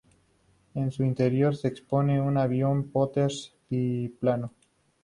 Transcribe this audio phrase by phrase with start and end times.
[0.73, 4.51] En su interior se expone una avión Potez biplano.